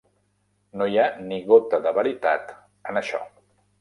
[0.79, 2.57] No hi ha ni gota de veritat
[2.93, 3.21] en això.